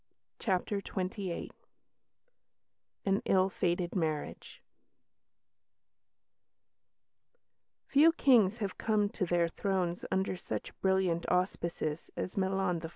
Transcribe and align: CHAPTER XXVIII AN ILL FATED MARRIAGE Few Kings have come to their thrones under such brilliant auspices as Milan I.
CHAPTER 0.39 0.77
XXVIII 0.79 1.51
AN 3.05 3.21
ILL 3.23 3.49
FATED 3.51 3.95
MARRIAGE 3.95 4.63
Few 7.85 8.11
Kings 8.13 8.57
have 8.57 8.79
come 8.79 9.09
to 9.09 9.27
their 9.27 9.47
thrones 9.47 10.03
under 10.11 10.35
such 10.35 10.71
brilliant 10.81 11.29
auspices 11.29 12.09
as 12.17 12.35
Milan 12.35 12.81
I. 12.83 12.89